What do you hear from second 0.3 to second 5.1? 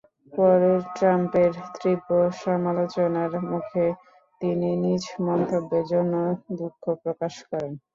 পরে ট্রাম্পের তীব্র সমালোচনার মুখে তিনি নিজ